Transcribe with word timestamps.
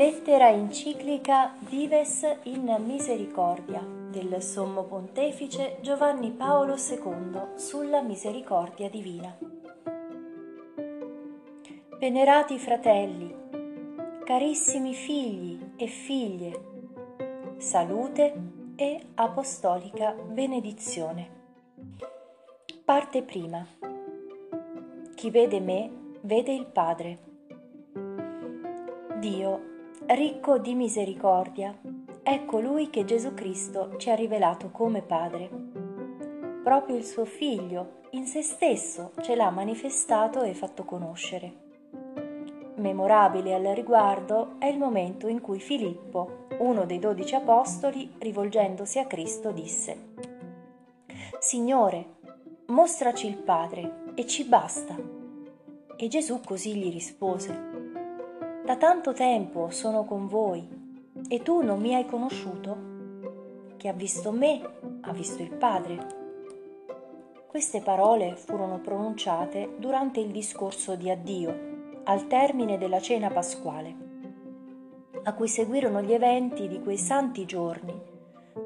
Lettera 0.00 0.48
enciclica 0.48 1.56
Dives 1.58 2.26
in 2.44 2.74
Misericordia 2.86 3.82
del 3.82 4.40
Sommo 4.40 4.84
Pontefice 4.84 5.76
Giovanni 5.82 6.30
Paolo 6.30 6.76
II 6.76 7.58
sulla 7.58 8.00
misericordia 8.00 8.88
divina. 8.88 9.36
Venerati 11.98 12.58
fratelli, 12.58 13.36
carissimi 14.24 14.94
figli 14.94 15.72
e 15.76 15.86
figlie, 15.86 16.64
salute 17.58 18.32
e 18.76 19.02
apostolica 19.16 20.12
benedizione. 20.12 21.28
Parte 22.86 23.22
prima. 23.22 23.66
Chi 25.14 25.30
vede 25.30 25.60
me, 25.60 25.90
vede 26.22 26.54
il 26.54 26.64
Padre. 26.64 27.18
Dio 29.18 29.70
ricco 30.16 30.58
di 30.58 30.74
misericordia, 30.74 31.72
è 32.22 32.44
colui 32.44 32.90
che 32.90 33.04
Gesù 33.04 33.32
Cristo 33.32 33.96
ci 33.96 34.10
ha 34.10 34.14
rivelato 34.14 34.70
come 34.70 35.02
Padre. 35.02 35.48
Proprio 36.64 36.96
il 36.96 37.04
suo 37.04 37.24
Figlio 37.24 38.00
in 38.10 38.26
se 38.26 38.42
stesso 38.42 39.12
ce 39.20 39.36
l'ha 39.36 39.50
manifestato 39.50 40.42
e 40.42 40.52
fatto 40.52 40.84
conoscere. 40.84 41.68
Memorabile 42.74 43.54
al 43.54 43.74
riguardo 43.74 44.56
è 44.58 44.66
il 44.66 44.78
momento 44.78 45.28
in 45.28 45.40
cui 45.40 45.60
Filippo, 45.60 46.46
uno 46.58 46.86
dei 46.86 46.98
dodici 46.98 47.36
apostoli, 47.36 48.14
rivolgendosi 48.18 48.98
a 48.98 49.06
Cristo, 49.06 49.52
disse 49.52 50.08
Signore, 51.38 52.16
mostraci 52.66 53.28
il 53.28 53.36
Padre 53.36 54.12
e 54.14 54.26
ci 54.26 54.44
basta. 54.44 54.96
E 55.96 56.08
Gesù 56.08 56.40
così 56.40 56.74
gli 56.74 56.90
rispose 56.90 57.79
da 58.70 58.76
tanto 58.76 59.12
tempo 59.12 59.70
sono 59.70 60.04
con 60.04 60.28
voi 60.28 60.64
e 61.28 61.42
tu 61.42 61.60
non 61.60 61.80
mi 61.80 61.92
hai 61.92 62.06
conosciuto? 62.06 62.76
Chi 63.76 63.88
ha 63.88 63.92
visto 63.92 64.30
me 64.30 64.60
ha 65.00 65.12
visto 65.12 65.42
il 65.42 65.50
Padre. 65.50 66.06
Queste 67.48 67.80
parole 67.80 68.36
furono 68.36 68.78
pronunciate 68.78 69.74
durante 69.76 70.20
il 70.20 70.30
discorso 70.30 70.94
di 70.94 71.10
addio, 71.10 72.02
al 72.04 72.28
termine 72.28 72.78
della 72.78 73.00
cena 73.00 73.28
pasquale, 73.28 73.96
a 75.24 75.34
cui 75.34 75.48
seguirono 75.48 76.00
gli 76.00 76.12
eventi 76.12 76.68
di 76.68 76.80
quei 76.80 76.96
santi 76.96 77.46
giorni, 77.46 78.00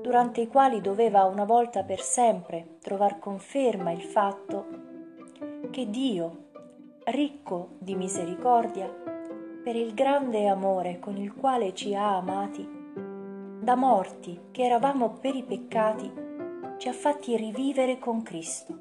durante 0.02 0.42
i 0.42 0.48
quali 0.48 0.82
doveva 0.82 1.24
una 1.24 1.46
volta 1.46 1.82
per 1.82 2.02
sempre 2.02 2.76
trovar 2.82 3.18
conferma 3.18 3.90
il 3.90 4.02
fatto 4.02 4.66
che 5.70 5.88
Dio, 5.88 6.48
ricco 7.04 7.68
di 7.78 7.94
misericordia, 7.94 9.03
per 9.64 9.76
il 9.76 9.94
grande 9.94 10.46
amore 10.46 10.98
con 10.98 11.16
il 11.16 11.32
quale 11.32 11.72
ci 11.72 11.94
ha 11.94 12.18
amati, 12.18 12.68
da 13.62 13.74
morti 13.74 14.38
che 14.50 14.62
eravamo 14.62 15.16
per 15.18 15.34
i 15.34 15.42
peccati, 15.42 16.12
ci 16.76 16.88
ha 16.90 16.92
fatti 16.92 17.34
rivivere 17.34 17.98
con 17.98 18.22
Cristo. 18.22 18.78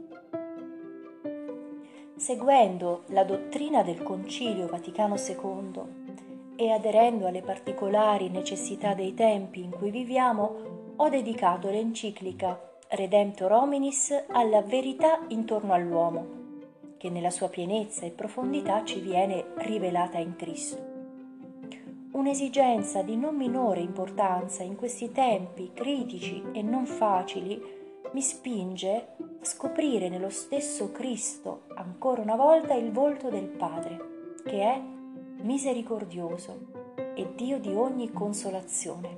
Seguendo 2.17 3.03
la 3.07 3.23
dottrina 3.23 3.81
del 3.81 4.03
Concilio 4.03 4.67
Vaticano 4.67 5.15
II 5.15 5.81
e 6.57 6.69
aderendo 6.69 7.27
alle 7.27 7.41
particolari 7.41 8.27
necessità 8.27 8.93
dei 8.93 9.13
tempi 9.13 9.63
in 9.63 9.69
cui 9.69 9.89
viviamo, 9.89 10.93
ho 10.97 11.07
dedicato 11.07 11.69
l'enciclica 11.69 12.59
Redemptor 12.89 13.53
Hominis 13.53 14.25
alla 14.27 14.61
verità 14.61 15.21
intorno 15.29 15.71
all'uomo 15.71 16.42
che 17.03 17.09
nella 17.09 17.31
sua 17.31 17.49
pienezza 17.49 18.05
e 18.05 18.11
profondità 18.11 18.85
ci 18.85 19.01
viene 19.01 19.47
rivelata 19.55 20.19
in 20.19 20.37
Cristo. 20.37 20.91
Un'esigenza 22.11 23.01
di 23.01 23.17
non 23.17 23.35
minore 23.35 23.81
importanza 23.81 24.63
in 24.63 24.77
questi 24.77 25.11
tempi 25.11 25.71
critici 25.73 26.41
e 26.53 26.61
non 26.61 26.85
facili 26.85 27.61
mi 28.13 28.21
spinge 28.21 29.07
a 29.19 29.25
scoprire 29.41 30.07
nello 30.07 30.29
stesso 30.29 30.93
Cristo 30.93 31.63
ancora 31.75 32.21
una 32.21 32.37
volta 32.37 32.73
il 32.73 32.93
volto 32.93 33.29
del 33.29 33.49
Padre, 33.49 34.35
che 34.45 34.61
è 34.61 34.81
misericordioso 35.41 36.67
e 37.15 37.33
Dio 37.35 37.59
di 37.59 37.73
ogni 37.73 38.13
consolazione. 38.13 39.17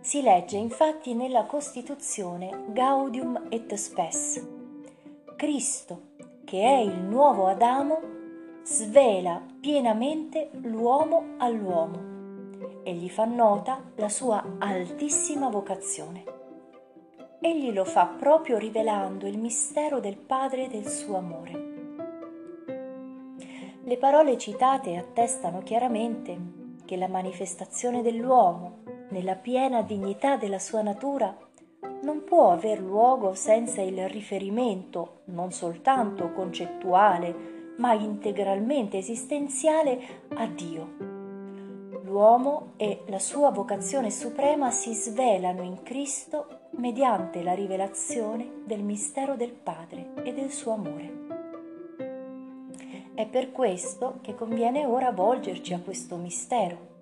Si 0.00 0.22
legge 0.22 0.56
infatti 0.56 1.14
nella 1.14 1.44
Costituzione 1.44 2.64
Gaudium 2.70 3.46
et 3.48 3.72
Spes, 3.74 4.53
Cristo, 5.36 6.12
che 6.44 6.62
è 6.62 6.78
il 6.78 7.02
nuovo 7.02 7.46
Adamo, 7.46 8.00
svela 8.62 9.42
pienamente 9.60 10.50
l'uomo 10.62 11.34
all'uomo 11.38 12.12
e 12.82 12.92
gli 12.94 13.08
fa 13.08 13.24
nota 13.24 13.82
la 13.96 14.08
sua 14.08 14.56
altissima 14.58 15.48
vocazione. 15.48 16.24
Egli 17.40 17.72
lo 17.72 17.84
fa 17.84 18.06
proprio 18.06 18.58
rivelando 18.58 19.26
il 19.26 19.38
mistero 19.38 20.00
del 20.00 20.16
Padre 20.16 20.68
del 20.68 20.86
suo 20.86 21.16
amore. 21.16 21.72
Le 23.82 23.96
parole 23.98 24.38
citate 24.38 24.96
attestano 24.96 25.62
chiaramente 25.62 26.38
che 26.84 26.96
la 26.96 27.08
manifestazione 27.08 28.02
dell'uomo, 28.02 28.82
nella 29.10 29.34
piena 29.34 29.82
dignità 29.82 30.36
della 30.36 30.58
sua 30.58 30.80
natura, 30.80 31.36
non 32.04 32.22
può 32.22 32.52
aver 32.52 32.80
luogo 32.80 33.34
senza 33.34 33.80
il 33.80 34.08
riferimento 34.08 35.22
non 35.26 35.50
soltanto 35.50 36.32
concettuale, 36.32 37.72
ma 37.78 37.94
integralmente 37.94 38.98
esistenziale 38.98 39.98
a 40.34 40.46
Dio. 40.46 41.12
L'uomo 42.04 42.74
e 42.76 43.02
la 43.06 43.18
sua 43.18 43.50
vocazione 43.50 44.10
suprema 44.10 44.70
si 44.70 44.92
svelano 44.94 45.62
in 45.62 45.82
Cristo 45.82 46.68
mediante 46.72 47.42
la 47.42 47.54
rivelazione 47.54 48.62
del 48.64 48.82
mistero 48.82 49.34
del 49.34 49.52
Padre 49.52 50.12
e 50.22 50.32
del 50.34 50.50
suo 50.50 50.72
amore. 50.72 51.22
È 53.14 53.26
per 53.26 53.50
questo 53.50 54.18
che 54.20 54.34
conviene 54.34 54.84
ora 54.84 55.10
volgerci 55.10 55.72
a 55.72 55.80
questo 55.80 56.16
mistero 56.16 56.93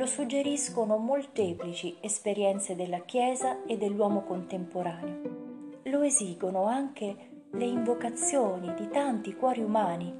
lo 0.00 0.06
suggeriscono 0.06 0.96
molteplici 0.96 1.94
esperienze 2.00 2.74
della 2.74 3.00
Chiesa 3.00 3.66
e 3.66 3.76
dell'uomo 3.76 4.22
contemporaneo. 4.22 5.80
Lo 5.82 6.00
esigono 6.00 6.64
anche 6.64 7.16
le 7.50 7.66
invocazioni 7.66 8.72
di 8.72 8.88
tanti 8.88 9.34
cuori 9.34 9.60
umani, 9.60 10.10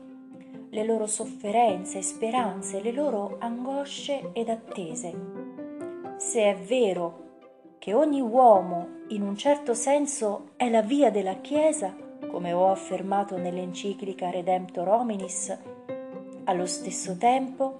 le 0.68 0.84
loro 0.84 1.06
sofferenze 1.06 2.02
speranze, 2.02 2.82
le 2.82 2.92
loro 2.92 3.38
angosce 3.38 4.32
ed 4.34 4.50
attese. 4.50 5.14
Se 6.18 6.42
è 6.42 6.58
vero 6.58 7.28
che 7.78 7.94
ogni 7.94 8.20
uomo 8.20 8.98
in 9.08 9.22
un 9.22 9.34
certo 9.34 9.72
senso 9.72 10.50
è 10.56 10.68
la 10.68 10.82
via 10.82 11.10
della 11.10 11.36
Chiesa, 11.36 11.96
come 12.30 12.52
ho 12.52 12.70
affermato 12.70 13.38
nell'enciclica 13.38 14.28
Redemptor 14.28 14.88
Hominis, 14.88 15.58
allo 16.44 16.66
stesso 16.66 17.16
tempo 17.16 17.79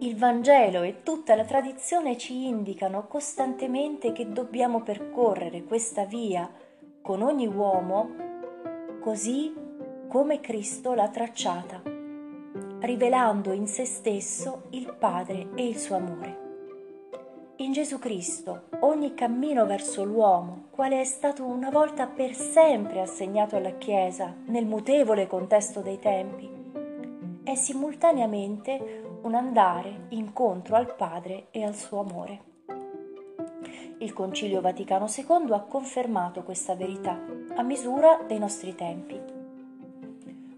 il 0.00 0.16
Vangelo 0.16 0.82
e 0.82 1.02
tutta 1.02 1.34
la 1.34 1.44
tradizione 1.44 2.18
ci 2.18 2.46
indicano 2.46 3.06
costantemente 3.06 4.12
che 4.12 4.30
dobbiamo 4.30 4.82
percorrere 4.82 5.64
questa 5.64 6.04
via 6.04 6.50
con 7.00 7.22
ogni 7.22 7.46
uomo 7.46 8.24
così 9.00 9.54
come 10.08 10.40
Cristo 10.40 10.92
l'ha 10.92 11.08
tracciata, 11.08 11.82
rivelando 12.80 13.52
in 13.52 13.66
se 13.66 13.86
stesso 13.86 14.64
il 14.70 14.94
Padre 14.98 15.48
e 15.54 15.66
il 15.66 15.78
suo 15.78 15.96
amore. 15.96 16.44
In 17.56 17.72
Gesù 17.72 17.98
Cristo 17.98 18.64
ogni 18.80 19.14
cammino 19.14 19.64
verso 19.64 20.04
l'uomo, 20.04 20.66
quale 20.70 21.00
è 21.00 21.04
stato 21.04 21.44
una 21.44 21.70
volta 21.70 22.06
per 22.06 22.34
sempre 22.34 23.00
assegnato 23.00 23.56
alla 23.56 23.78
Chiesa 23.78 24.34
nel 24.46 24.66
mutevole 24.66 25.26
contesto 25.26 25.80
dei 25.80 25.98
tempi, 25.98 26.55
è 27.46 27.54
simultaneamente 27.54 29.04
un 29.22 29.34
andare 29.34 30.06
incontro 30.08 30.74
al 30.74 30.96
Padre 30.96 31.46
e 31.52 31.62
al 31.62 31.76
suo 31.76 32.00
amore. 32.00 32.40
Il 33.98 34.12
Concilio 34.12 34.60
Vaticano 34.60 35.06
II 35.06 35.52
ha 35.52 35.60
confermato 35.60 36.42
questa 36.42 36.74
verità 36.74 37.16
a 37.54 37.62
misura 37.62 38.20
dei 38.26 38.40
nostri 38.40 38.74
tempi. 38.74 39.22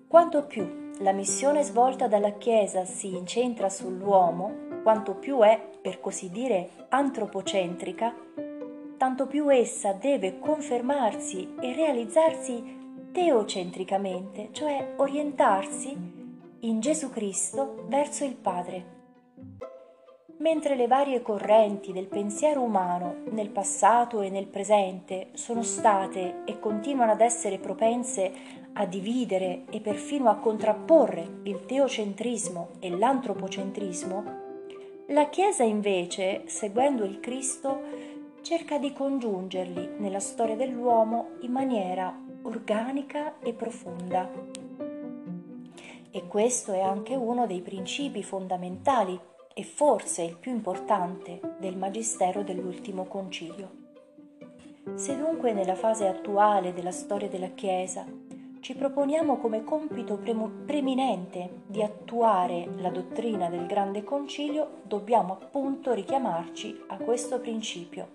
Quanto 0.08 0.46
più 0.46 0.92
la 1.00 1.12
missione 1.12 1.62
svolta 1.62 2.08
dalla 2.08 2.32
Chiesa 2.32 2.86
si 2.86 3.14
incentra 3.14 3.68
sull'uomo, 3.68 4.80
quanto 4.82 5.14
più 5.14 5.40
è, 5.40 5.60
per 5.82 6.00
così 6.00 6.30
dire, 6.30 6.70
antropocentrica, 6.88 8.14
tanto 8.96 9.26
più 9.26 9.52
essa 9.52 9.92
deve 9.92 10.38
confermarsi 10.38 11.54
e 11.60 11.74
realizzarsi 11.74 12.76
teocentricamente, 13.12 14.48
cioè 14.52 14.94
orientarsi 14.96 16.17
in 16.60 16.80
Gesù 16.80 17.10
Cristo 17.10 17.84
verso 17.86 18.24
il 18.24 18.34
Padre. 18.34 18.96
Mentre 20.38 20.76
le 20.76 20.86
varie 20.86 21.22
correnti 21.22 21.92
del 21.92 22.06
pensiero 22.06 22.62
umano 22.62 23.22
nel 23.30 23.50
passato 23.50 24.20
e 24.20 24.30
nel 24.30 24.46
presente 24.46 25.30
sono 25.34 25.62
state 25.62 26.42
e 26.44 26.58
continuano 26.58 27.12
ad 27.12 27.20
essere 27.20 27.58
propense 27.58 28.32
a 28.72 28.86
dividere 28.86 29.64
e 29.70 29.80
perfino 29.80 30.28
a 30.30 30.36
contrapporre 30.36 31.40
il 31.44 31.64
teocentrismo 31.64 32.70
e 32.78 32.90
l'antropocentrismo, 32.90 34.46
la 35.08 35.28
Chiesa 35.28 35.62
invece, 35.62 36.42
seguendo 36.46 37.04
il 37.04 37.18
Cristo, 37.18 37.80
cerca 38.42 38.78
di 38.78 38.92
congiungerli 38.92 39.94
nella 39.98 40.20
storia 40.20 40.54
dell'uomo 40.54 41.30
in 41.40 41.52
maniera 41.52 42.14
organica 42.42 43.38
e 43.40 43.54
profonda. 43.54 44.57
E 46.10 46.26
questo 46.26 46.72
è 46.72 46.80
anche 46.80 47.14
uno 47.14 47.46
dei 47.46 47.60
principi 47.60 48.22
fondamentali 48.22 49.18
e 49.52 49.62
forse 49.62 50.22
il 50.22 50.36
più 50.36 50.52
importante 50.52 51.40
del 51.58 51.76
Magistero 51.76 52.42
dell'ultimo 52.42 53.04
concilio. 53.04 53.86
Se 54.94 55.16
dunque 55.16 55.52
nella 55.52 55.74
fase 55.74 56.06
attuale 56.06 56.72
della 56.72 56.92
storia 56.92 57.28
della 57.28 57.48
Chiesa 57.48 58.06
ci 58.60 58.74
proponiamo 58.74 59.38
come 59.38 59.64
compito 59.64 60.16
preminente 60.16 61.62
di 61.66 61.82
attuare 61.82 62.68
la 62.76 62.90
dottrina 62.90 63.48
del 63.48 63.66
Grande 63.66 64.02
Concilio, 64.02 64.80
dobbiamo 64.82 65.34
appunto 65.34 65.92
richiamarci 65.92 66.84
a 66.88 66.96
questo 66.96 67.38
principio, 67.40 68.10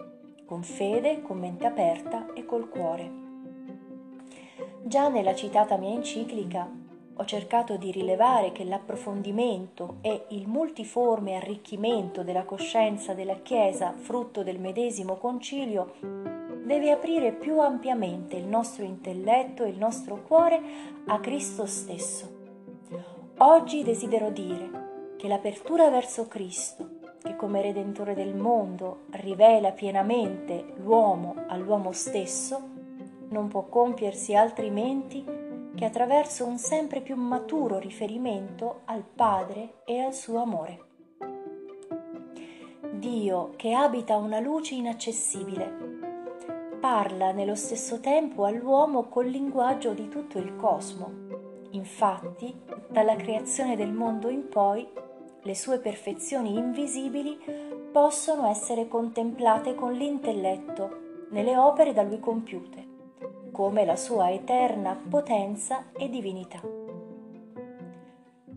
con 0.45 0.63
fede, 0.63 1.22
con 1.22 1.40
mente 1.40 1.66
aperta 1.66 2.34
e 2.34 2.45
col 2.45 2.69
cuore. 2.69 3.22
Già 4.84 5.07
nella 5.07 5.34
citata 5.34 5.78
mia 5.78 5.94
enciclica 5.94 6.69
ho 7.15 7.25
cercato 7.25 7.77
di 7.77 7.92
rilevare 7.92 8.51
che 8.51 8.63
l'approfondimento 8.63 9.98
e 10.01 10.25
il 10.30 10.48
multiforme 10.48 11.36
arricchimento 11.36 12.24
della 12.24 12.44
coscienza 12.44 13.13
della 13.13 13.36
Chiesa, 13.36 13.94
frutto 13.95 14.42
del 14.42 14.60
medesimo 14.60 15.18
concilio, 15.18 15.94
deve 16.65 16.89
aprire 16.89 17.31
più 17.31 17.60
ampiamente 17.60 18.36
il 18.36 18.45
nostro 18.45 18.83
intelletto 18.83 19.63
e 19.63 19.69
il 19.69 19.77
nostro 19.77 20.24
cuore 20.24 20.60
a 21.06 21.19
Cristo 21.19 21.68
stesso. 21.68 22.42
Oggi 23.38 23.83
desidero 23.83 24.31
dire 24.31 25.16
che 25.18 25.27
l'apertura 25.27 25.89
verso 25.89 26.27
Cristo, 26.27 26.98
che 27.21 27.36
come 27.36 27.62
Redentore 27.62 28.16
del 28.16 28.36
mondo 28.36 29.01
rivela 29.12 29.71
pienamente 29.71 30.74
l'uomo 30.77 31.36
all'uomo 31.48 31.92
stesso, 31.92 32.71
non 33.30 33.48
può 33.50 33.66
compiersi 33.66 34.36
altrimenti 34.36 35.42
che 35.75 35.85
attraverso 35.85 36.45
un 36.45 36.57
sempre 36.57 37.01
più 37.01 37.15
maturo 37.15 37.79
riferimento 37.79 38.81
al 38.85 39.03
Padre 39.03 39.81
e 39.85 39.99
al 39.99 40.13
suo 40.13 40.41
amore. 40.41 40.91
Dio, 42.91 43.53
che 43.55 43.73
abita 43.73 44.17
una 44.17 44.39
luce 44.39 44.75
inaccessibile, 44.75 46.77
parla 46.79 47.31
nello 47.31 47.55
stesso 47.55 47.99
tempo 47.99 48.45
all'uomo 48.45 49.09
col 49.09 49.27
linguaggio 49.27 49.93
di 49.93 50.07
tutto 50.09 50.37
il 50.37 50.55
cosmo. 50.55 51.21
Infatti, 51.71 52.55
dalla 52.87 53.15
creazione 53.15 53.75
del 53.75 53.91
mondo 53.91 54.29
in 54.29 54.47
poi, 54.47 54.87
le 55.41 55.55
sue 55.55 55.79
perfezioni 55.79 56.55
invisibili 56.55 57.37
possono 57.91 58.47
essere 58.47 58.87
contemplate 58.87 59.75
con 59.75 59.91
l'intelletto 59.91 61.25
nelle 61.31 61.57
opere 61.57 61.93
da 61.93 62.03
lui 62.03 62.19
compiute 62.19 62.93
come 63.53 63.85
la 63.85 63.95
sua 63.95 64.31
eterna 64.31 65.00
potenza 65.07 65.91
e 65.95 66.09
divinità. 66.09 66.59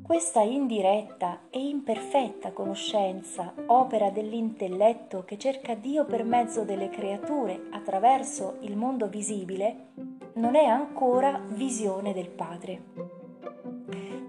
Questa 0.03 0.41
indiretta 0.41 1.41
e 1.51 1.69
imperfetta 1.69 2.53
conoscenza, 2.53 3.53
opera 3.67 4.09
dell'intelletto 4.09 5.25
che 5.25 5.37
cerca 5.37 5.75
Dio 5.75 6.07
per 6.07 6.25
mezzo 6.25 6.65
delle 6.65 6.89
creature 6.89 7.67
attraverso 7.73 8.57
il 8.61 8.75
mondo 8.75 9.09
visibile, 9.09 9.89
non 10.35 10.55
è 10.55 10.65
ancora 10.65 11.43
visione 11.47 12.15
del 12.15 12.31
Padre. 12.31 12.83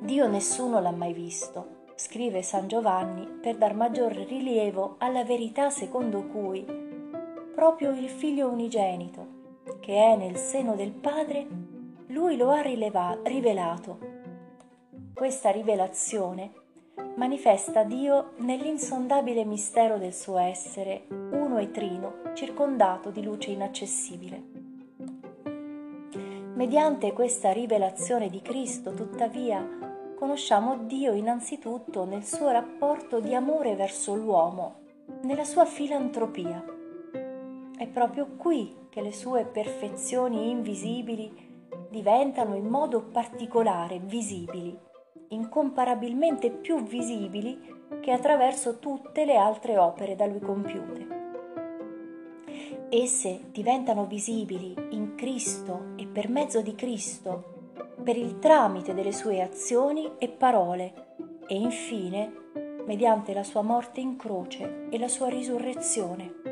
Dio 0.01 0.27
nessuno 0.27 0.81
l'ha 0.81 0.91
mai 0.91 1.13
visto, 1.13 1.85
scrive 1.95 2.41
San 2.41 2.67
Giovanni 2.67 3.25
per 3.25 3.55
dar 3.55 3.73
maggior 3.73 4.11
rilievo 4.11 4.95
alla 4.97 5.23
verità 5.23 5.69
secondo 5.69 6.25
cui 6.25 6.65
proprio 7.55 7.91
il 7.91 8.09
Figlio 8.09 8.49
unigenito, 8.49 9.36
che 9.79 9.95
è 9.95 10.15
nel 10.15 10.37
seno 10.37 10.75
del 10.75 10.91
Padre, 10.91 11.47
lui 12.07 12.37
lo 12.37 12.49
ha 12.49 12.61
rileva- 12.61 13.19
rivelato. 13.23 13.99
Questa 15.13 15.49
rivelazione 15.49 16.51
manifesta 17.15 17.83
Dio 17.83 18.33
nell'insondabile 18.37 19.43
mistero 19.43 19.97
del 19.97 20.13
suo 20.13 20.37
essere, 20.37 21.05
uno 21.09 21.57
e 21.57 21.71
trino, 21.71 22.21
circondato 22.33 23.09
di 23.09 23.23
luce 23.23 23.51
inaccessibile. 23.51 24.43
Mediante 26.53 27.13
questa 27.13 27.51
rivelazione 27.51 28.29
di 28.29 28.41
Cristo, 28.41 28.93
tuttavia, 28.93 29.67
conosciamo 30.15 30.77
Dio 30.85 31.13
innanzitutto 31.13 32.05
nel 32.05 32.23
suo 32.23 32.49
rapporto 32.49 33.19
di 33.19 33.35
amore 33.35 33.75
verso 33.75 34.15
l'uomo, 34.15 34.79
nella 35.21 35.43
sua 35.43 35.65
filantropia. 35.65 36.76
È 37.77 37.85
proprio 37.85 38.25
qui 38.37 38.87
che 38.89 39.01
le 39.01 39.13
sue 39.13 39.45
perfezioni 39.45 40.49
invisibili 40.49 41.31
diventano 41.91 42.55
in 42.55 42.65
modo 42.65 43.03
particolare 43.03 43.99
visibili, 43.99 44.75
incomparabilmente 45.27 46.49
più 46.49 46.81
visibili 46.81 47.75
che 48.01 48.11
attraverso 48.11 48.79
tutte 48.79 49.25
le 49.25 49.35
altre 49.35 49.77
opere 49.77 50.15
da 50.15 50.25
lui 50.25 50.39
compiute. 50.39 51.07
Esse 52.89 53.41
diventano 53.51 54.05
visibili 54.05 54.73
in 54.91 55.13
Cristo 55.13 55.93
e 55.97 56.07
per 56.07 56.29
mezzo 56.29 56.61
di 56.61 56.73
Cristo, 56.73 57.75
per 58.01 58.17
il 58.17 58.39
tramite 58.39 58.95
delle 58.95 59.11
sue 59.11 59.39
azioni 59.39 60.13
e 60.17 60.29
parole 60.29 61.15
e 61.47 61.55
infine 61.55 62.31
mediante 62.87 63.35
la 63.35 63.43
sua 63.43 63.61
morte 63.61 63.99
in 63.99 64.15
croce 64.15 64.87
e 64.89 64.97
la 64.97 65.07
sua 65.07 65.29
risurrezione. 65.29 66.46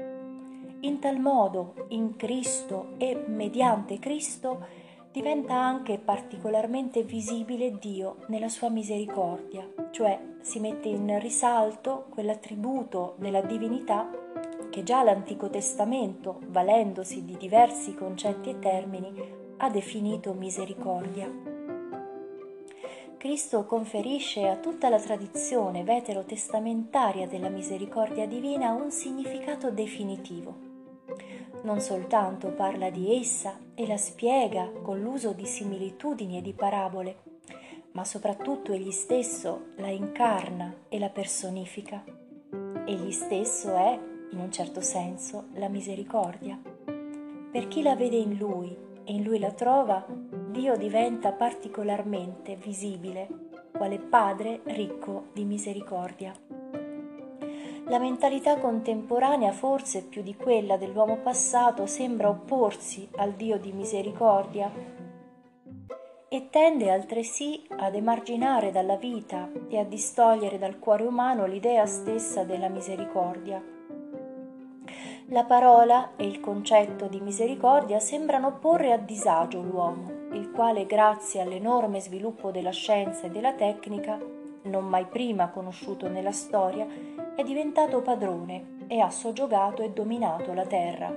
In 0.86 1.00
tal 1.00 1.18
modo, 1.20 1.88
in 1.90 2.16
Cristo 2.16 2.90
e 3.00 3.16
mediante 3.16 3.98
Cristo, 3.98 4.68
diventa 5.12 5.56
anche 5.56 5.98
particolarmente 5.98 7.02
visibile 7.02 7.80
Dio 7.80 8.18
nella 8.28 8.50
sua 8.50 8.70
misericordia, 8.70 9.68
cioè 9.90 10.20
si 10.42 10.60
mette 10.60 10.88
in 10.88 11.18
risalto 11.20 12.06
quell'attributo 12.10 13.16
della 13.18 13.42
divinità 13.42 14.12
che 14.70 14.84
già 14.84 15.02
l'Antico 15.02 15.50
Testamento, 15.50 16.40
valendosi 16.50 17.26
di 17.26 17.36
diversi 17.36 17.96
concetti 17.96 18.52
e 18.52 18.60
termini, 18.60 19.12
ha 19.58 19.70
definito 19.72 20.34
misericordia. 20.34 21.28
Cristo 23.18 23.66
conferisce 23.66 24.48
a 24.48 24.58
tutta 24.58 24.90
la 24.90 25.00
tradizione 25.00 25.84
veterotestamentaria 25.84 27.26
della 27.26 27.50
misericordia 27.50 28.28
divina 28.28 28.70
un 28.74 28.92
significato 28.92 29.72
definitivo 29.72 30.74
non 31.64 31.80
soltanto 31.80 32.50
parla 32.54 32.90
di 32.90 33.18
essa 33.20 33.58
e 33.74 33.88
la 33.88 33.98
spiega 33.98 34.72
con 34.82 35.00
l'uso 35.00 35.34
di 35.34 35.46
similitudini 35.46 36.38
e 36.38 36.42
di 36.42 36.54
parabole, 36.54 37.18
ma 37.92 38.04
soprattutto 38.04 38.72
egli 38.72 38.92
stesso 38.92 39.68
la 39.78 39.90
incarna 39.90 40.74
e 40.90 41.00
la 41.00 41.10
personifica. 41.10 42.04
Egli 42.86 43.12
stesso 43.12 43.76
è, 43.76 44.00
in 44.32 44.40
un 44.40 44.52
certo 44.52 44.82
senso, 44.82 45.46
la 45.54 45.70
misericordia. 45.70 46.60
Per 47.52 47.68
chi 47.68 47.82
la 47.82 47.96
vede 47.96 48.18
in 48.18 48.38
lui 48.38 48.76
e 49.04 49.14
in 49.14 49.24
lui 49.24 49.40
la 49.40 49.52
trova, 49.52 50.06
Dio 50.08 50.76
diventa 50.76 51.32
particolarmente 51.32 52.56
visibile, 52.58 53.28
quale 53.72 53.98
Padre 53.98 54.62
ricco 54.66 55.28
di 55.34 55.46
misericordia. 55.46 56.34
La 57.88 58.00
mentalità 58.00 58.58
contemporanea, 58.58 59.52
forse 59.52 60.04
più 60.04 60.24
di 60.24 60.36
quella 60.36 60.76
dell'uomo 60.76 61.18
passato, 61.18 61.86
sembra 61.86 62.30
opporsi 62.30 63.08
al 63.18 63.34
Dio 63.34 63.60
di 63.60 63.72
misericordia 63.72 64.72
e 66.28 66.50
tende 66.50 66.90
altresì 66.90 67.64
ad 67.78 67.94
emarginare 67.94 68.72
dalla 68.72 68.96
vita 68.96 69.50
e 69.70 69.78
a 69.78 69.84
distogliere 69.84 70.58
dal 70.58 70.80
cuore 70.80 71.04
umano 71.04 71.46
l'idea 71.46 71.86
stessa 71.86 72.44
della 72.44 72.70
misericordia. 72.70 73.64
La 75.30 75.44
parola 75.44 76.16
e 76.16 76.26
il 76.26 76.40
concetto 76.40 77.06
di 77.06 77.20
misericordia 77.20 78.00
sembrano 78.00 78.58
porre 78.58 78.94
a 78.94 78.98
disagio 78.98 79.62
l'uomo, 79.62 80.10
il 80.34 80.50
quale 80.50 80.88
grazie 80.88 81.42
all'enorme 81.42 82.00
sviluppo 82.00 82.50
della 82.50 82.72
scienza 82.72 83.28
e 83.28 83.30
della 83.30 83.54
tecnica, 83.54 84.20
non 84.64 84.86
mai 84.86 85.06
prima 85.06 85.50
conosciuto 85.50 86.08
nella 86.08 86.32
storia, 86.32 86.88
è 87.36 87.44
diventato 87.44 88.02
padrone 88.02 88.86
e 88.88 89.00
ha 89.00 89.10
soggiogato 89.10 89.82
e 89.82 89.92
dominato 89.92 90.54
la 90.54 90.66
terra. 90.66 91.14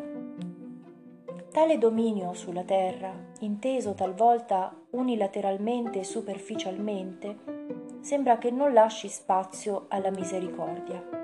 Tale 1.51 1.79
dominio 1.79 2.35
sulla 2.35 2.65
terra, 2.65 3.13
inteso 3.41 3.95
talvolta 3.95 4.75
unilateralmente 4.91 6.01
e 6.01 6.05
superficialmente, 6.05 7.37
sembra 8.01 8.37
che 8.39 8.51
non 8.51 8.73
lasci 8.73 9.09
spazio 9.09 9.87
alla 9.89 10.11
misericordia. 10.11 11.18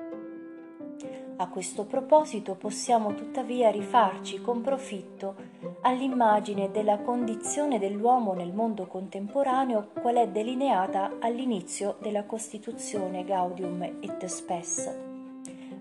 A 1.45 1.49
questo 1.49 1.85
proposito 1.85 2.55
possiamo 2.55 3.15
tuttavia 3.15 3.71
rifarci 3.71 4.41
con 4.41 4.63
profitto 4.63 5.35
all'immagine 5.83 6.71
della 6.71 7.01
condizione 7.01 7.79
dell'uomo 7.79 8.33
nel 8.33 8.55
mondo 8.55 8.87
contemporaneo 8.87 9.91
qual 10.01 10.15
è 10.15 10.29
delineata 10.29 11.19
all'inizio 11.21 11.99
della 12.01 12.25
Costituzione 12.25 13.25
Gaudium 13.25 13.83
et 14.01 14.25
Spes. 14.25 14.91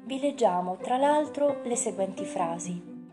Vi 0.04 0.20
leggiamo 0.20 0.76
tra 0.82 0.98
l'altro 0.98 1.62
le 1.64 1.78
seguenti 1.78 2.26
frasi. 2.26 3.08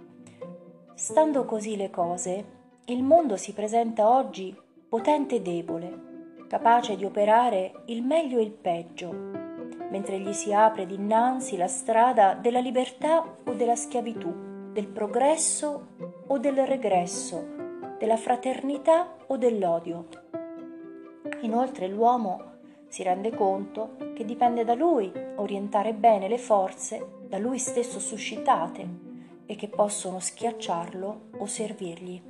Stando 0.94 1.44
così 1.44 1.76
le 1.76 1.90
cose, 1.90 2.44
il 2.86 3.04
mondo 3.04 3.36
si 3.36 3.52
presenta 3.52 4.10
oggi 4.10 4.52
potente 4.88 5.36
e 5.36 5.40
debole, 5.40 6.46
capace 6.48 6.96
di 6.96 7.04
operare 7.04 7.84
il 7.86 8.02
meglio 8.02 8.40
e 8.40 8.42
il 8.42 8.50
peggio, 8.50 9.49
mentre 9.90 10.18
gli 10.18 10.32
si 10.32 10.52
apre 10.52 10.86
dinanzi 10.86 11.56
la 11.56 11.68
strada 11.68 12.34
della 12.34 12.60
libertà 12.60 13.24
o 13.44 13.52
della 13.52 13.76
schiavitù, 13.76 14.32
del 14.72 14.86
progresso 14.86 15.88
o 16.26 16.38
del 16.38 16.66
regresso, 16.66 17.58
della 17.98 18.16
fraternità 18.16 19.16
o 19.26 19.36
dell'odio. 19.36 20.06
Inoltre 21.42 21.88
l'uomo 21.88 22.48
si 22.88 23.02
rende 23.02 23.34
conto 23.34 23.96
che 24.14 24.24
dipende 24.24 24.64
da 24.64 24.74
lui 24.74 25.12
orientare 25.36 25.92
bene 25.92 26.28
le 26.28 26.38
forze 26.38 27.18
da 27.28 27.38
lui 27.38 27.58
stesso 27.58 28.00
suscitate 28.00 28.88
e 29.46 29.54
che 29.54 29.68
possono 29.68 30.18
schiacciarlo 30.18 31.20
o 31.38 31.46
servirgli. 31.46 32.22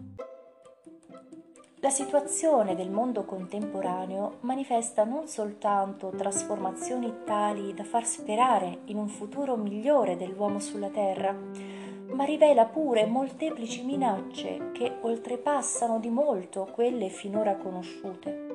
La 1.83 1.89
situazione 1.89 2.75
del 2.75 2.91
mondo 2.91 3.25
contemporaneo 3.25 4.37
manifesta 4.41 5.05
non 5.05 5.27
soltanto 5.29 6.13
trasformazioni 6.15 7.23
tali 7.25 7.73
da 7.73 7.85
far 7.85 8.05
sperare 8.05 8.81
in 8.87 8.99
un 8.99 9.09
futuro 9.09 9.57
migliore 9.57 10.19
dell'uomo 10.19 10.59
sulla 10.59 10.91
Terra, 10.91 11.33
ma 11.33 12.25
rivela 12.25 12.67
pure 12.67 13.07
molteplici 13.07 13.83
minacce 13.83 14.73
che 14.73 14.99
oltrepassano 15.01 15.99
di 15.99 16.11
molto 16.11 16.69
quelle 16.71 17.09
finora 17.09 17.57
conosciute. 17.57 18.49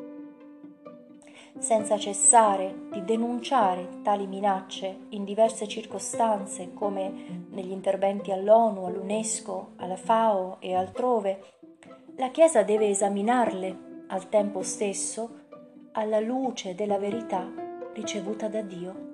Senza 1.57 1.97
cessare 1.97 2.89
di 2.91 3.03
denunciare 3.03 4.01
tali 4.03 4.27
minacce 4.27 5.07
in 5.09 5.23
diverse 5.23 5.67
circostanze 5.67 6.73
come 6.73 7.45
negli 7.49 7.71
interventi 7.71 8.31
all'ONU, 8.31 8.85
all'UNESCO, 8.85 9.71
alla 9.77 9.95
FAO 9.95 10.57
e 10.59 10.75
altrove, 10.75 11.54
la 12.17 12.29
Chiesa 12.29 12.63
deve 12.63 12.87
esaminarle 12.87 14.03
al 14.07 14.29
tempo 14.29 14.61
stesso 14.61 15.43
alla 15.91 16.21
luce 16.21 16.73
della 16.73 16.97
verità 16.97 17.45
ricevuta 17.93 18.47
da 18.47 18.61
Dio. 18.61 19.13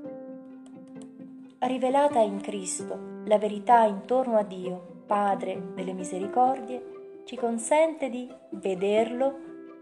Rivelata 1.60 2.20
in 2.20 2.40
Cristo, 2.42 3.24
la 3.26 3.40
verità 3.40 3.86
intorno 3.86 4.38
a 4.38 4.44
Dio, 4.44 5.04
Padre 5.08 5.74
delle 5.74 5.94
misericordie, 5.94 7.24
ci 7.26 7.36
consente 7.36 8.10
di 8.12 8.32
vederlo 8.52 9.36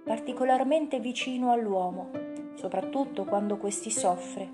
particolarmente 0.06 1.02
vicino 1.02 1.52
all'uomo, 1.52 2.12
soprattutto 2.56 3.26
quando 3.26 3.58
questi 3.58 3.92
soffre, 3.92 4.50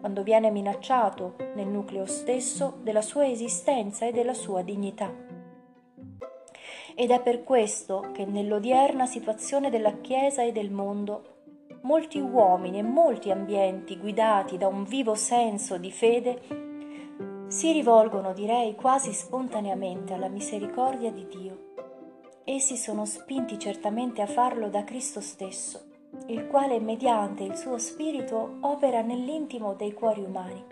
quando 0.00 0.24
viene 0.24 0.50
minacciato 0.50 1.36
nel 1.54 1.68
nucleo 1.68 2.06
stesso 2.06 2.78
della 2.82 3.02
sua 3.02 3.28
esistenza 3.28 4.04
e 4.04 4.10
della 4.10 4.34
sua 4.34 4.62
dignità 4.62 5.29
ed 7.00 7.10
è 7.12 7.22
per 7.22 7.44
questo 7.44 8.10
che 8.12 8.26
nell'odierna 8.26 9.06
situazione 9.06 9.70
della 9.70 10.02
Chiesa 10.02 10.42
e 10.42 10.52
del 10.52 10.70
mondo 10.70 11.38
molti 11.80 12.20
uomini 12.20 12.78
e 12.78 12.82
molti 12.82 13.30
ambienti 13.30 13.96
guidati 13.96 14.58
da 14.58 14.66
un 14.66 14.84
vivo 14.84 15.14
senso 15.14 15.78
di 15.78 15.90
fede 15.90 16.42
si 17.46 17.72
rivolgono, 17.72 18.34
direi 18.34 18.74
quasi 18.74 19.14
spontaneamente, 19.14 20.12
alla 20.12 20.28
misericordia 20.28 21.10
di 21.10 21.26
Dio. 21.26 21.72
Essi 22.44 22.76
sono 22.76 23.06
spinti 23.06 23.58
certamente 23.58 24.20
a 24.20 24.26
farlo 24.26 24.68
da 24.68 24.84
Cristo 24.84 25.22
stesso, 25.22 25.80
il 26.26 26.48
quale 26.48 26.80
mediante 26.80 27.44
il 27.44 27.56
suo 27.56 27.78
Spirito 27.78 28.58
opera 28.60 29.00
nell'intimo 29.00 29.72
dei 29.72 29.94
cuori 29.94 30.20
umani. 30.20 30.62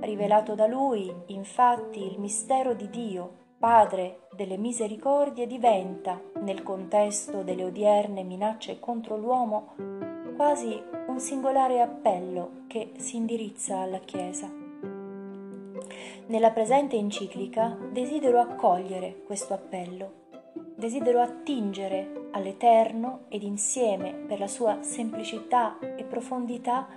Rivelato 0.00 0.54
da 0.54 0.66
Lui, 0.66 1.10
infatti, 1.28 2.04
il 2.04 2.20
mistero 2.20 2.74
di 2.74 2.90
Dio, 2.90 3.40
Padre 3.58 4.21
delle 4.34 4.56
misericordie 4.56 5.46
diventa, 5.46 6.20
nel 6.40 6.62
contesto 6.62 7.42
delle 7.42 7.64
odierne 7.64 8.22
minacce 8.22 8.80
contro 8.80 9.16
l'uomo, 9.16 9.74
quasi 10.36 10.80
un 11.08 11.20
singolare 11.20 11.80
appello 11.80 12.62
che 12.66 12.92
si 12.96 13.16
indirizza 13.16 13.78
alla 13.78 13.98
Chiesa. 13.98 14.50
Nella 16.26 16.50
presente 16.50 16.96
enciclica 16.96 17.76
desidero 17.90 18.40
accogliere 18.40 19.22
questo 19.26 19.52
appello, 19.52 20.20
desidero 20.76 21.20
attingere 21.20 22.28
all'Eterno 22.30 23.24
ed 23.28 23.42
insieme, 23.42 24.14
per 24.14 24.38
la 24.38 24.48
sua 24.48 24.82
semplicità 24.82 25.78
e 25.78 26.04
profondità, 26.04 26.88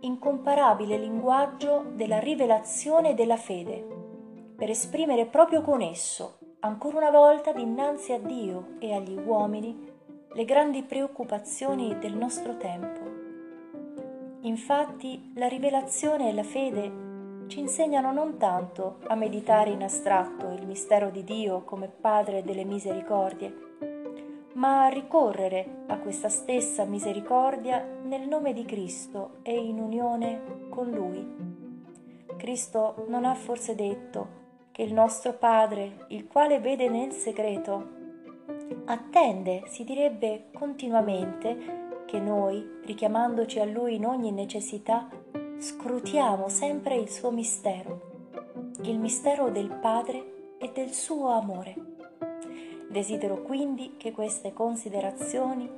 incomparabile 0.00 0.96
linguaggio 0.96 1.84
della 1.94 2.18
rivelazione 2.18 3.14
della 3.14 3.36
fede 3.36 3.98
per 4.60 4.68
esprimere 4.68 5.24
proprio 5.24 5.62
con 5.62 5.80
esso, 5.80 6.39
ancora 6.60 6.98
una 6.98 7.10
volta 7.10 7.52
dinanzi 7.52 8.12
a 8.12 8.18
Dio 8.18 8.74
e 8.78 8.92
agli 8.92 9.16
uomini, 9.16 9.88
le 10.32 10.44
grandi 10.44 10.82
preoccupazioni 10.82 11.98
del 11.98 12.14
nostro 12.14 12.56
tempo. 12.56 13.00
Infatti 14.42 15.32
la 15.36 15.48
rivelazione 15.48 16.28
e 16.28 16.34
la 16.34 16.42
fede 16.42 17.08
ci 17.46 17.60
insegnano 17.60 18.12
non 18.12 18.36
tanto 18.36 18.98
a 19.06 19.14
meditare 19.14 19.70
in 19.70 19.82
astratto 19.82 20.50
il 20.50 20.66
mistero 20.66 21.10
di 21.10 21.24
Dio 21.24 21.62
come 21.62 21.88
Padre 21.88 22.42
delle 22.42 22.64
misericordie, 22.64 23.68
ma 24.52 24.84
a 24.84 24.88
ricorrere 24.88 25.84
a 25.86 25.98
questa 25.98 26.28
stessa 26.28 26.84
misericordia 26.84 27.84
nel 28.02 28.28
nome 28.28 28.52
di 28.52 28.64
Cristo 28.64 29.38
e 29.42 29.56
in 29.56 29.80
unione 29.80 30.68
con 30.68 30.90
Lui. 30.90 31.48
Cristo 32.36 33.04
non 33.08 33.24
ha 33.24 33.34
forse 33.34 33.74
detto 33.74 34.39
che 34.80 34.86
il 34.86 34.94
nostro 34.94 35.34
Padre, 35.34 36.06
il 36.08 36.26
quale 36.26 36.58
vede 36.58 36.88
nel 36.88 37.12
segreto, 37.12 37.86
attende, 38.86 39.64
si 39.66 39.84
direbbe 39.84 40.46
continuamente, 40.54 42.04
che 42.06 42.18
noi, 42.18 42.66
richiamandoci 42.86 43.60
a 43.60 43.66
Lui 43.66 43.96
in 43.96 44.06
ogni 44.06 44.32
necessità, 44.32 45.06
scrutiamo 45.58 46.48
sempre 46.48 46.96
il 46.96 47.10
suo 47.10 47.30
mistero, 47.30 48.70
il 48.84 48.98
mistero 48.98 49.50
del 49.50 49.68
Padre 49.68 50.54
e 50.56 50.70
del 50.72 50.94
suo 50.94 51.28
amore. 51.28 51.74
Desidero 52.88 53.42
quindi 53.42 53.96
che 53.98 54.12
queste 54.12 54.54
considerazioni 54.54 55.70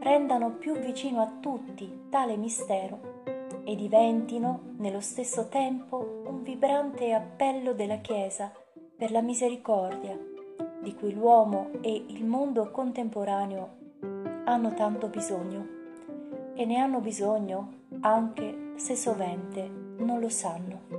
rendano 0.00 0.50
più 0.50 0.74
vicino 0.74 1.22
a 1.22 1.38
tutti 1.40 2.08
tale 2.10 2.36
mistero 2.36 3.11
e 3.64 3.76
diventino 3.76 4.74
nello 4.78 5.00
stesso 5.00 5.48
tempo 5.48 6.24
un 6.26 6.42
vibrante 6.42 7.12
appello 7.12 7.72
della 7.72 7.98
Chiesa 7.98 8.52
per 8.96 9.10
la 9.10 9.20
misericordia 9.22 10.18
di 10.80 10.94
cui 10.94 11.12
l'uomo 11.12 11.70
e 11.80 12.04
il 12.08 12.24
mondo 12.24 12.70
contemporaneo 12.70 13.80
hanno 14.44 14.74
tanto 14.74 15.08
bisogno 15.08 15.80
e 16.54 16.64
ne 16.64 16.76
hanno 16.76 17.00
bisogno 17.00 17.80
anche 18.00 18.72
se 18.76 18.96
sovente 18.96 19.70
non 19.98 20.18
lo 20.18 20.28
sanno. 20.28 20.91